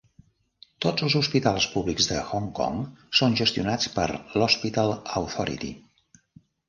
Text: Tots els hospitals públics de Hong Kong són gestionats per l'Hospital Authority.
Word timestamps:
Tots 0.85 1.03
els 1.07 1.15
hospitals 1.19 1.67
públics 1.73 2.09
de 2.11 2.17
Hong 2.29 2.47
Kong 2.61 2.81
són 3.21 3.37
gestionats 3.43 3.93
per 3.99 4.07
l'Hospital 4.17 4.97
Authority. 5.21 5.71